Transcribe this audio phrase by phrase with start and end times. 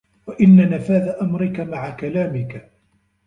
[0.27, 2.69] وَإِنَّ نَفَاذَ أَمْرِك مَعَ كَلَامِك